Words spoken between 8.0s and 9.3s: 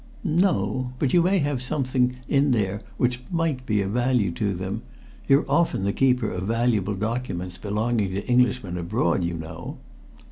to Englishmen abroad,